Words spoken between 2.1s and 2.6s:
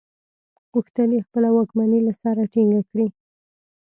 سره